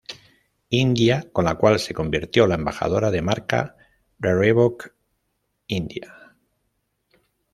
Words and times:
India, 0.85 1.27
con 1.31 1.45
lo 1.45 1.55
cual 1.59 1.77
se 1.79 1.93
convirtió 1.93 2.47
la 2.47 2.55
embajadora 2.55 3.11
de 3.11 3.21
marca 3.21 3.75
de 4.17 4.33
Reebok 4.33 4.87
India. 5.67 6.35